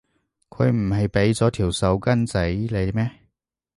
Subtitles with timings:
[0.49, 3.11] 佢唔係畀咗條手巾仔你咩？